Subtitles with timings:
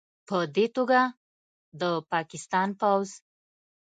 [0.27, 1.01] پدې توګه،
[1.79, 3.09] د پاکستان پوځ